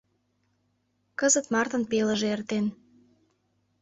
Кызыт 1.19 1.45
мартын 1.53 1.83
пелыже 1.91 2.27
эртен. 2.35 2.65